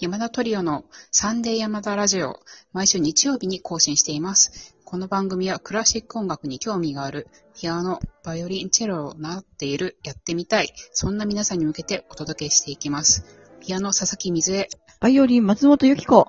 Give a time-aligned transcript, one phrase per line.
[0.00, 2.40] 山田トリオのサンデー山田ラジオ、
[2.72, 4.76] 毎週日曜日に更新しています。
[4.84, 13.24] この番組はクラシック音楽に興味がある、ピアノ、バイオリン、チェロを習っている、やってみたい、そんな皆さんに向けてお届けしていきます。
[13.60, 14.68] ピアノ、佐々木水江。
[15.00, 16.28] バイオリン、松本由紀子。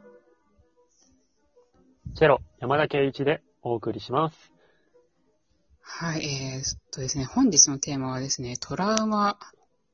[2.15, 4.53] チェロ、山田圭一でお送りします。
[5.81, 9.37] はい、えー、っとですね、本日のテーマはですね、トラウマ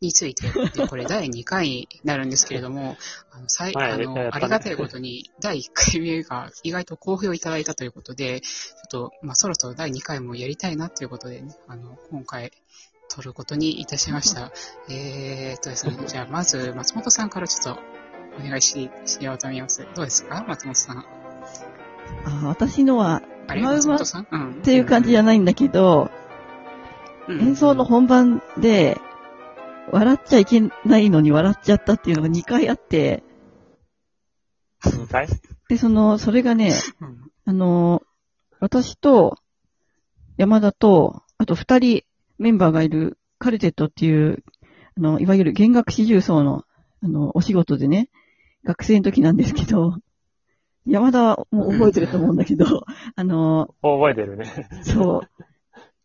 [0.01, 2.97] について、でこれ第2回になるんですけれども、
[3.31, 8.49] あの、最はいあの、ねありがたいことに、第1回目が意外と好評いただいたということで、ちょ
[8.85, 12.51] っと、まあ、そろそろ第2回もやりたいなということでね、あの、今回、
[13.09, 14.51] 撮ることにいたしました。
[14.89, 17.79] えーっとですね、じゃあ、まず、松本さんからちょっと、
[18.39, 19.85] お願いし、しようと思います。
[19.93, 20.43] どうですか？
[20.47, 21.05] 松本さん。
[22.25, 23.61] あ私のは、あれ？
[23.61, 24.27] トラウマっ松本さん？
[24.31, 24.61] うん。
[24.61, 26.09] ていう感じじゃないんだけど、
[27.27, 28.99] うん演奏の本番で、
[29.91, 33.23] 笑っちゃいけないのに笑っちゃったっていうのが2回あって、
[34.83, 35.27] 2回？
[35.70, 38.03] で、その、それがね、うんあの、
[38.59, 39.37] 私と、
[40.37, 42.03] 山田と、あと2人
[42.37, 44.43] メンバーがいるカルテットっていう、
[44.95, 46.63] あの、いわゆる弦楽四重奏の、
[47.03, 48.09] あの、お仕事でね、
[48.63, 49.95] 学生の時なんですけど、
[50.85, 52.65] 山田はもう覚えてると思うんだけど、
[53.15, 54.45] あの、覚えてるね。
[54.83, 55.43] そう。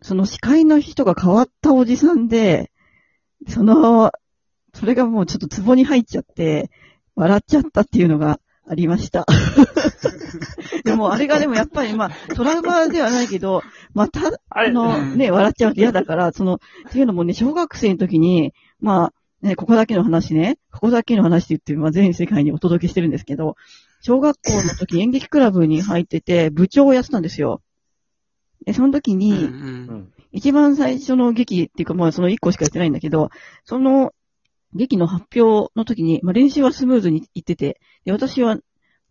[0.01, 2.71] その司会の人が変わったおじさんで、
[3.49, 4.13] その、
[4.75, 6.71] それがもうちょっと壺に入っちゃって、
[7.15, 9.27] 笑っちゃったっていうのがありました。
[10.85, 13.63] でもあれがでもやっぱりまあ、トラウマではないけど、
[13.95, 16.59] また、あのうんね、笑っちゃうと嫌だから、その、っ
[16.91, 19.13] ていうのもね、小学生の時に、まあ、
[19.47, 23.57] ね、ここだけの話ね、ここだけの話って言って、まあ全世界にお届けしてるんですけど、
[24.01, 27.61] 小学校の時演劇クラブに入ってて、部長をやってたんですよ。
[28.65, 30.13] で、その時うんに、うん。
[30.33, 33.31] 一番最初の劇っていうか、まあその一個しかやってないんだけど、
[33.65, 34.13] その
[34.75, 38.59] 劇の発表の時に、まあ練習はスムーズにいってて、で、私は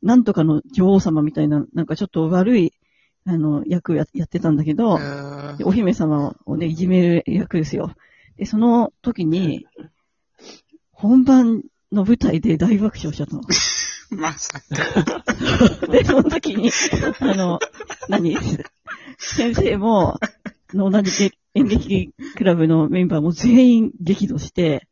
[0.02, 2.74] なんとかの女王様みたいな、なんかちょっと悪い、
[3.26, 5.00] あの、役ややってたんだけど、
[5.58, 7.96] でお姫様をね、いじめる役ですよ。
[8.38, 9.66] で、その時に、
[10.92, 13.42] 本番の舞台で大爆笑しちゃったの。
[14.12, 15.24] まさか。
[15.92, 16.70] で、その時に、
[17.20, 17.60] あの、
[18.08, 18.38] 何？
[19.18, 20.20] 先生も、
[20.74, 24.88] 同じ演劇クラブのメンバーも全員激怒して、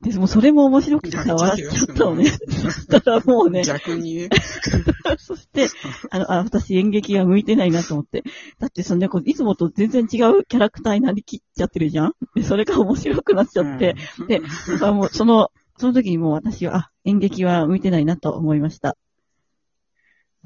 [0.00, 2.26] で、もうそれも面白くてさ、笑っちゃったのね。
[2.26, 4.28] そしたらもうね、逆にね。
[5.18, 5.66] そして、
[6.10, 8.22] あの、あ、私演劇が向いてないなと思って。
[8.60, 13.96] だってそんなこういつもと全然違うキャラクターになりきっちゃってるじゃんで、それが面白くなっちゃって。
[14.28, 18.96] で、だからもうその、その時にもう私は、あ、演劇は向いてないなと思いました。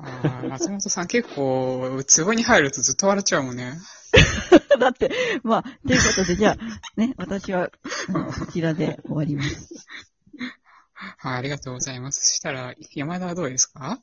[0.05, 3.75] あー松本さん結構、壺に入るとずっと笑っちゃうもんね。
[4.79, 5.11] だって、
[5.43, 7.71] まあ、ということで、じゃあ、ね、私は、
[8.09, 9.87] あのこちらで終わります。
[11.19, 12.21] はい、ありがとうございます。
[12.21, 14.01] そしたら、山田はどうですか？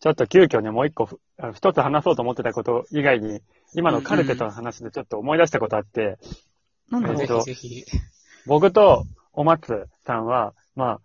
[0.00, 3.42] ちょっと急遽ね、もう一個ふ、あ一つ話そうと思ってたこと以外に、
[3.74, 6.28] 今のカルテットの話でちょっと思い出したことあって、ぜ
[6.90, 7.40] なんだろう。
[7.40, 7.84] ひぜひ。
[8.46, 11.00] 僕とお松さんは、まあ、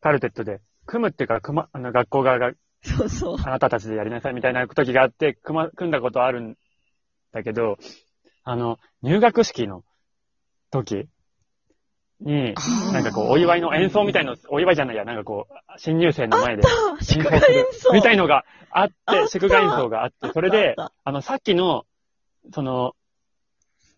[0.00, 2.52] カルテットで、組むっていうか、組ま、あの、学校側が
[2.82, 3.36] そうそう。
[3.38, 6.56] あなたたちでやりなさいみたいな時があって、組ま、組んだことあるん
[7.32, 7.78] だけど、
[8.44, 9.84] あの、入学式の
[10.70, 11.08] 時
[12.20, 12.54] に、
[12.92, 17.92] なんかこう、お祝いの演奏みたいの、お祝いじゃないや、なんかこう、新入生の前で演奏。
[17.92, 19.28] みたいのがあっ、てた。
[19.28, 21.84] 祝賀演奏があって、それであの、さっきの、
[22.52, 22.94] その、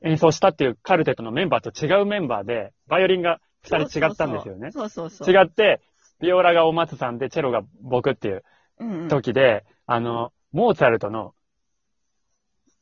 [0.02, 4.70] 演奏したっていうカルテットのメンバーと違うメンバーで、バイオリンが二人違ったんですよね。
[4.72, 5.30] そうそうそう。
[5.30, 5.80] 違って、
[6.20, 8.42] ビオラがお松さんで、チェロが僕っていう
[8.80, 9.08] うんうん。
[9.08, 11.34] 時で、あの、モーツァルトの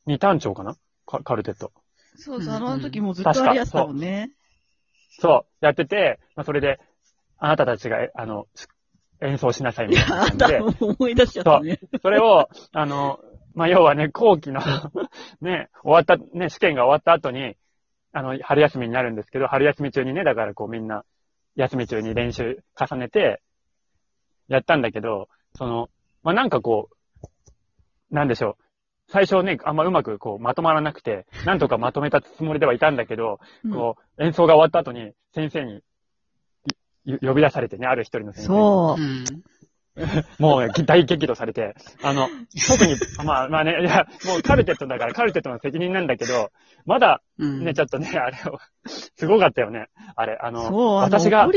[0.07, 0.77] 二単調かな？
[1.07, 1.73] カカルテット。
[2.17, 4.31] そうそう、あの時もずっとありやってたもんね。
[5.21, 6.81] そう、やってて、まあ、それで、
[7.39, 8.47] あなたたちが、あの、
[9.21, 11.79] 演奏しなさいみたいな感じで、も思い出しちゃったね。
[12.03, 13.21] それを、あの、
[13.55, 14.61] まあ、要はね、後期の
[15.41, 17.57] ね、終わった、ね、試験が終わった後に、
[18.13, 21.05] あの、春休みになるんですけど、春休み中にね、だからこうみんな、
[21.57, 23.43] 休み中に練習重ねて、
[24.49, 25.91] やったんだけど、その、
[26.23, 28.65] まあ、なんかこう、なんでしょう。
[29.11, 35.83] 最初ね、あんまうまくこうまとまらなくて、なんとかまとめたつもりではいたんだけど、うんこう、演奏が終わった後に先生に
[37.07, 38.59] い呼び出されてね、ある一人の先生に。
[38.59, 39.05] そうう。
[39.05, 39.43] ん。
[40.39, 42.29] もうね大激怒されて、あの、
[42.67, 46.51] 特に、まあまあね、いや、もうカルテットだからカルテットの責任なんだけど、
[46.87, 47.65] まだうん。
[47.65, 48.59] ね、ちょっとね、あれを、
[49.17, 49.87] すごかったよね。
[50.17, 51.49] あれ、あの、私が。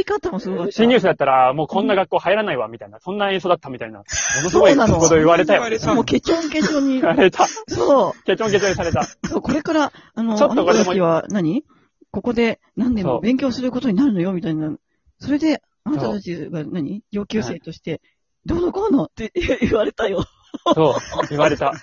[0.70, 4.06] 新入生だったら、もうこんな学校入らないわ、みたいな、そんな演奏だったみたいな、も
[4.44, 5.64] のすごいこと言われたよ。
[5.96, 7.04] もうケチョンケチョンに言。
[7.04, 7.48] われた。
[7.68, 9.02] そケチョンケチョンにされた。
[9.02, 9.28] う。
[9.28, 11.64] そうこれから、あの、ちょっとこれでもは何？
[12.12, 14.76] ここで何年も勉強することになるのよ、みたいな。
[15.20, 17.02] それで、あなたたちが何？
[17.12, 18.02] 上級生として、
[18.46, 20.24] どうのこうのって 言われたよ。
[20.74, 21.74] そう、言われた。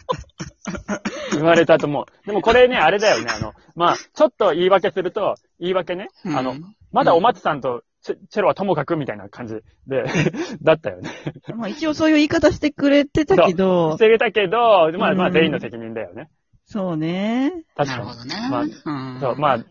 [1.32, 2.26] 言われたと思う。
[2.26, 9.56] でもこれね、あれだよね、あの、まあ、ちょっと言い訳すると、言い訳ね、あの、うんまだお松さんとチェチェロはともかくみたいな感じ
[9.86, 10.04] で、
[10.62, 11.10] だったよね。
[11.54, 16.30] まあ一応そういう言い方してくれてたけどし、てたけど、まあまあうん全員の責任だよね。
[16.64, 17.52] そうね。
[17.76, 18.04] 確かに。
[18.06, 18.48] なるほどね。
[18.50, 19.64] まあうんそう、まあ、い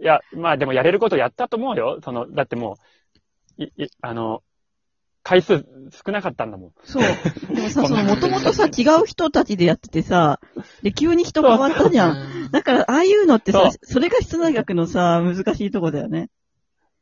[0.00, 2.00] や、まあでもやれることやったと思うよ。
[2.04, 2.76] その、だっても
[3.58, 4.42] う、い、い、あの、
[5.28, 6.72] 回数少なかったんだもん。
[6.84, 7.02] そう。
[7.54, 10.40] でもさ、その、もともとさ、違う人たちでやっててさ、
[10.82, 12.16] で、急に人変わったじゃん。
[12.16, 16.30] うんだから、ああいうのってさそ、それが室内学のさ、難しいとこだよね。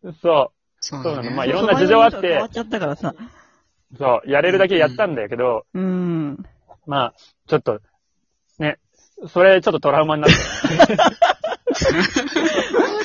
[0.03, 0.57] そそう。
[0.81, 3.15] そうなのまあいろんな事情あってそう変わっちゃったからさ。
[3.93, 6.45] う、そう、やれるだけやったんだけど、うん。
[6.85, 7.15] まあ、
[7.47, 7.79] ちょっと、
[8.59, 8.81] ね、
[9.29, 10.37] それちょっとトラウマになって。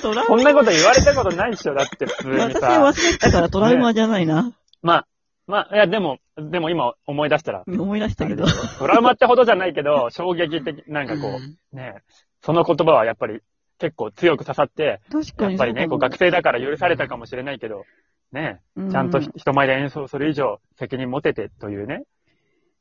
[0.01, 2.81] トラウこんなこと言われたことないっしょ、だって普通にさ。
[2.81, 4.51] 忘れてたからトラウマじゃないな。
[4.81, 5.06] まあ、
[5.51, 8.45] まあ、いや、でも、でも今思い出したら、思い出したけど。
[8.80, 11.27] トラウマってほどじゃないけど、 衝撃的、なんかこ
[11.74, 12.03] うね、
[12.42, 13.42] その言葉はやっぱり
[13.77, 17.83] 結構強く刺さって、確かにやっぱりね、こう学生だから許されたかもしれないけど、
[18.31, 22.06] ね、ちゃんとひ人前で演奏する以上責任持ててというね、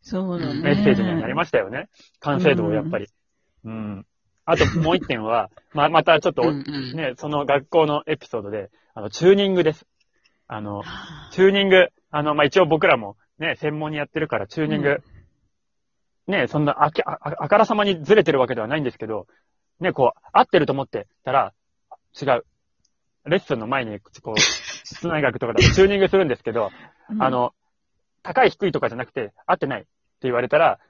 [0.01, 0.61] そうだね。
[0.61, 1.89] メッセージにはなりましたよね。
[2.21, 3.09] 完成度をやっぱり。
[3.65, 4.07] うん。
[4.45, 9.87] あともう一点は、ま、またちょっと、ね、その学校のエピソードで、あの、チューニングです。
[10.53, 10.83] あの、
[11.31, 15.01] チューニング、あの、まあ、一応僕らもね、専門にやってるから、チューニング、
[16.27, 19.29] ね、そんなあきあ、ああからさまにずれてるわけではないんですけど、
[19.79, 21.55] ね、こう、合ってると思ってたら、
[22.21, 22.45] 違う。
[23.27, 24.41] レッスンの前に、こう、
[24.85, 26.73] 室内学とかでチューニングするんですけど、
[27.11, 27.23] うん。
[27.23, 27.55] あ、の、
[28.25, 29.89] 高い低いとかじゃなくて、合ってないって
[30.23, 30.81] 言われたら、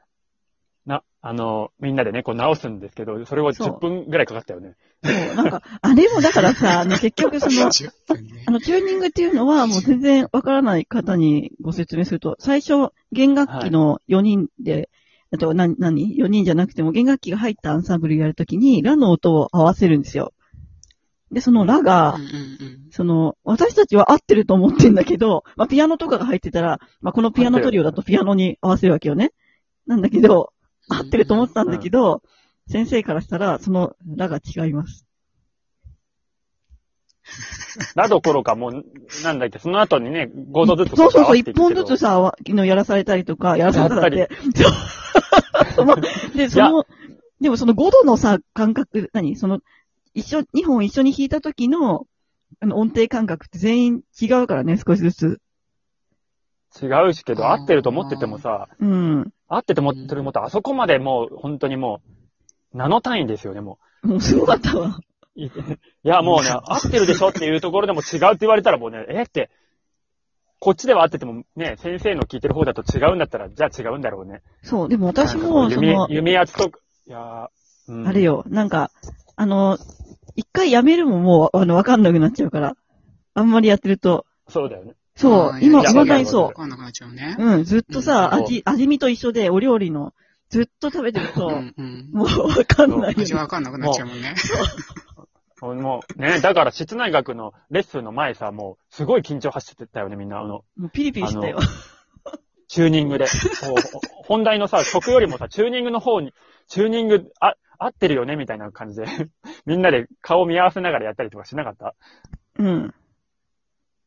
[0.87, 4.77] な、あの、みんなでね、こう直すんですけど、それをそう10分ぐらいかかったよね。
[5.05, 14.89] そうなんか、あれもだからさ、ね、 結局その、10分ねあの、チューニングっていうのは、もう全然わからない方にご説明すると、最初、弦楽器の4人で、
[15.33, 20.33] あと、な、何 ?4 人じゃなくても、弦楽器が入ったアンサンブルやるときに、ラの音を合わせるんですよ。
[21.31, 29.31] で、そのラがうん、うんうんその、私たちは合ってると思ってんだけど、まあ、ピアノとかが入ってたら、まあ、このピアノトリオだとピアノに合わせるわけよね。
[29.87, 30.53] なんだけど、
[30.91, 32.23] 合ってると思ったんだけど、
[32.69, 35.07] 先生からしたら、そのラが違います。
[37.95, 38.85] だどころかもう、
[39.23, 44.35] なんだっけ、その後にね、5度ずつそうそうそう、一本ずつさ、わのやらされたりとか、やらされたりって。
[44.55, 44.73] そう
[45.75, 45.97] その
[46.35, 46.85] で、その、
[47.41, 49.37] でもその5度のさ、感覚、何？
[49.37, 49.61] その、
[50.15, 52.07] 一緒、2本一緒に弾いた時の、
[52.61, 55.41] あの、音程感覚って全員違うからね、少しずつ。
[56.83, 59.33] 違うしけど、合ってると思っててもさ、うん。
[59.49, 62.01] 合っててもってるもと、あそこまでもう、本当にも
[62.75, 64.99] う、ナノ単位ですよね、ももうすごかったわ。
[65.37, 65.41] う。
[65.41, 65.51] い い
[66.03, 69.51] や、もうね、合ってるでしょっていうところでも違うって言われたらもうね、えって、
[70.61, 74.43] こっちでは合っててもね、先生の聞いてる方だと違うんだったら、じゃあ違うんだろうね。
[74.63, 77.49] そう、でも私も、その、弓圧とか、いやー
[77.89, 78.91] うんあれよ、なんか、
[79.37, 79.79] あの、
[80.37, 82.77] 一回やめるももう、あの、わかんなくなっちゃうから。
[83.35, 84.27] あんまりやってると。
[84.49, 84.95] そうだよね。
[85.21, 87.37] そう今、未だにわそわかんなくなっちゃうね。
[87.39, 87.45] う。
[87.45, 90.15] うん、ずっとさ、うん味、味見と一緒で、お料理の、
[90.49, 92.11] ずっと食べてると、うんうん。
[92.13, 93.39] もうわかんないよ味ね。
[93.39, 94.35] わかんなくなっちゃうもんね。
[95.61, 100.41] もう、ね、だから室内学のレッスンの前さ、もう、すごい緊張走ってたよね、みんな。
[100.41, 101.59] あの、もうピリピリしたよ。
[102.67, 103.27] チューニングで。
[104.25, 106.33] 本題のさ、曲よりもさ、チューニングの方に、
[106.67, 109.07] チューニング、あ、合ってるよねみたいな感じで、
[109.67, 111.95] みんなで顔見合わせながらやったりとかしなかった？
[112.59, 112.95] うん。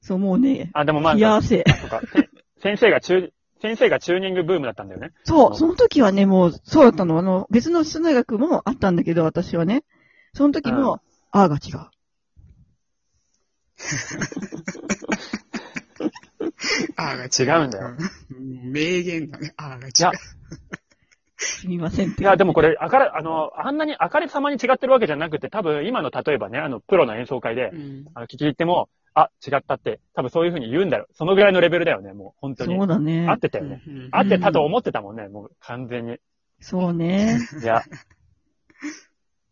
[0.04, 1.64] そう、もうね、あ、でもまあ、冷や汗。
[1.64, 2.30] とか、せ
[2.62, 3.32] 先生がチュー、
[3.62, 5.14] 先生がチューニングブームだったんだよね。
[5.24, 7.18] そう、その時はね、もう、そうだったの。
[7.18, 9.86] あの、別の室内学もあったんだけど、私はね。
[10.34, 11.00] その時も、
[11.32, 11.88] あーが違う。
[16.98, 17.96] あーが違うんだよ。
[18.32, 19.54] うん名言だね。
[19.56, 20.18] あーが違う。
[21.44, 22.10] すみません。
[22.10, 31.08] いや、でもこれ、あから、あの、あんなに、あかりさまに違ってるわけじゃなくて、多分、今の例えばね、あの、プロの演奏会でう、んあの、聞き入っても、あ、違ったって、多分そういう風に言うんだよ。
[31.14, 32.88] そのぐらいのレベルだよね、もう、本当にそう。
[32.88, 33.34] だね合。
[33.34, 33.82] ってたよね。
[33.88, 36.18] うん合ってたと思ってたもんね、もう、完全に。
[36.60, 37.38] そうね。
[37.62, 37.84] いや。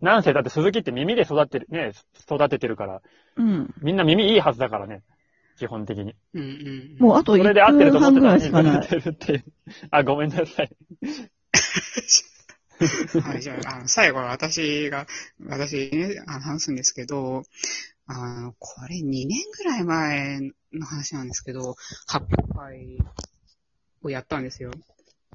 [0.02, 1.92] なんせ、だって鈴木って耳で育ってる、ね、
[2.30, 3.02] 育ててるから、
[3.38, 3.74] うん。
[3.82, 5.04] みんな耳いいはずだからね。
[5.58, 6.16] 基本的に。
[6.34, 8.88] うんうんもうあと1それで合ってると分思ってたらいしかない。
[8.88, 9.44] ずれてるっていう。
[9.92, 10.72] あ、ごめんなさい。
[13.24, 15.08] はい、じゃあ、あの最後は私が、
[15.46, 17.44] 私ね、あの話すんですけど、
[18.08, 20.40] あの、これ2年ぐらい前
[20.74, 21.76] の話なんですけど、
[22.08, 22.98] 発表会
[24.04, 24.72] をやったんですよ。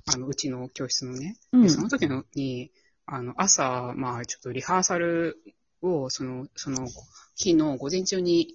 [0.06, 1.36] あの、うちの教室のね。
[1.52, 2.72] うんで、その時のに、
[3.06, 5.40] あの、朝、まあ、ちょっとリハーサル
[5.82, 6.88] を、その、その
[7.36, 8.54] 日の午前中に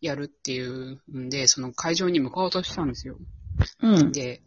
[0.00, 3.18] やるっていうんで、その会場に向かおうとしたんですよ。
[3.80, 4.12] うん。
[4.12, 4.42] で、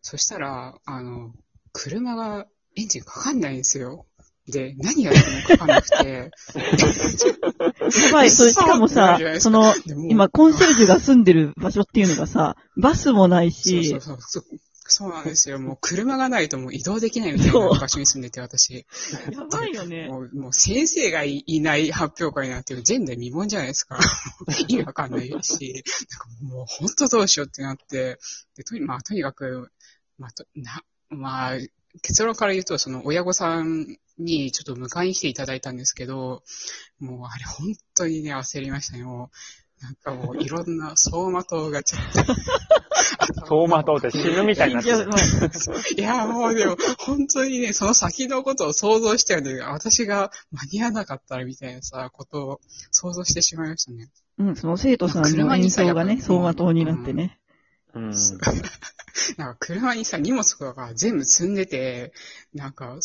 [0.00, 1.34] そしたら、あの、
[1.72, 4.06] 車がエンジンかかんないんですよ。
[4.48, 6.30] で、何やってもかかんなくて。
[6.56, 9.72] やばい、それしかもさその、
[10.08, 14.42] 今、コンシェルジュが住んでる場所っていうのがさ、バスもないしそうそう、そう
[14.88, 15.10] そう。
[15.10, 15.58] なんですよ。
[15.58, 18.74] もう車がないともう移動できないみたいな場所に住んでて、私。
[19.30, 20.08] やばいよね。
[20.08, 23.98] もう、もう先生がいいない発表会になってる前代未聞じゃないですか。
[24.68, 25.84] 意味わかんないし、
[26.42, 28.18] もう本当どうしようってなって、
[28.56, 29.70] で、とに、まあとにかく、
[30.18, 31.58] まあと、な、まあ、
[32.02, 33.86] 結論から言うと、その親御さん
[34.18, 36.42] にちょっと迎えに来ていただいたんですけど、
[36.98, 39.04] もうあれ本当にね、焦りましたね。
[39.04, 39.30] も
[39.80, 42.34] う、なんかもういろんな走馬灯がちょっと。
[43.42, 45.10] 走馬灯って死ぬみたいになってる。
[45.96, 54.08] いや、もうでも、本当にね、その先のことを想像してるんで、私が間に合わなかったらみたいなさ、ことを想像してしまいましたね。
[54.38, 57.22] うん、その生徒さんの演奏がね、走馬灯になってね。
[57.22, 57.41] うん。
[59.36, 62.12] なんか車にさ、荷物とか全部積んでて、
[62.54, 62.98] なんか、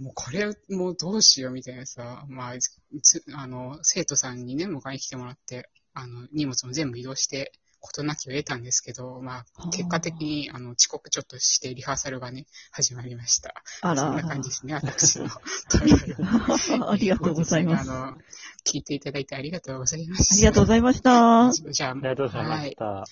[0.00, 2.54] もうこれもうどうしようみたいなさ、まあ、
[3.02, 7.52] つあの、生徒さんにね、迎えに来てもらって、あの、荷物も全部移動して、
[7.82, 13.54] 事なきを得たんですけど、まあ、結果的に、あの、遅刻ちょっとしてリハーサルがね、始まりました。
[13.82, 15.26] あそんなら感じですね、私の。
[16.88, 17.90] ありがとうございます。
[17.90, 18.16] あの、
[18.64, 20.36] 聞いていただいてありがとうございまあす。
[20.36, 21.50] りがとうございました。
[21.52, 23.04] じゃあ、ありがとうございました。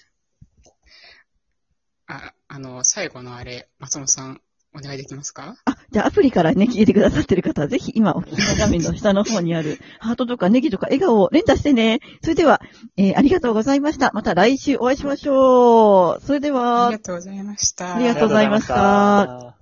[2.10, 4.40] あ、あの、最後のあれ、松本さん、
[4.72, 5.56] お願いできますか？
[5.64, 11.98] あ、じゃあアプリからね、聞いてくださってる方は、ぜひ今お聞きの画面の下の方にある、 ハートとかネギとか笑顔を連打してね。
[12.22, 12.60] それでは、
[12.96, 14.10] えーありがとうございました。
[14.14, 16.24] また来週お会いしましょう。
[16.24, 16.86] それであは。
[16.86, 19.59] ありがとうございましたありがとうございました